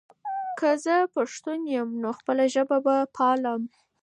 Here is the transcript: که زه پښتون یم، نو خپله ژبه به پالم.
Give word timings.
که 0.59 0.69
زه 0.83 0.95
پښتون 1.15 1.59
یم، 1.73 1.89
نو 2.01 2.09
خپله 2.19 2.43
ژبه 2.53 2.77
به 2.85 2.95
پالم. 3.15 3.61